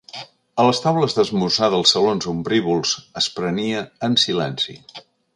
[0.61, 4.77] A les taules d'esmorzar dels salons ombrívols es prenia en silenci.